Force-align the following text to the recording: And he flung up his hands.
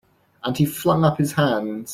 And 0.43 0.57
he 0.57 0.65
flung 0.65 1.05
up 1.05 1.19
his 1.19 1.33
hands. 1.33 1.89